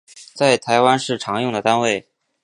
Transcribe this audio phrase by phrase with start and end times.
[0.33, 2.07] 在台湾是常用的单位